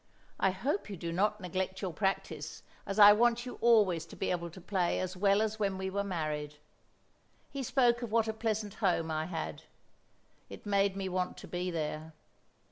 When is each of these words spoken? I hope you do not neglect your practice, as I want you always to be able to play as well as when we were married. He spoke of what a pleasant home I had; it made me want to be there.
I 0.39 0.49
hope 0.49 0.89
you 0.89 0.97
do 0.97 1.11
not 1.11 1.39
neglect 1.39 1.83
your 1.83 1.93
practice, 1.93 2.63
as 2.87 2.97
I 2.97 3.13
want 3.13 3.45
you 3.45 3.59
always 3.61 4.03
to 4.07 4.15
be 4.15 4.31
able 4.31 4.49
to 4.49 4.59
play 4.59 4.99
as 4.99 5.15
well 5.15 5.43
as 5.43 5.59
when 5.59 5.77
we 5.77 5.91
were 5.91 6.03
married. 6.03 6.55
He 7.51 7.61
spoke 7.61 8.01
of 8.01 8.11
what 8.11 8.27
a 8.27 8.33
pleasant 8.33 8.73
home 8.73 9.11
I 9.11 9.25
had; 9.27 9.61
it 10.49 10.65
made 10.65 10.95
me 10.95 11.07
want 11.07 11.37
to 11.37 11.47
be 11.47 11.69
there. 11.69 12.13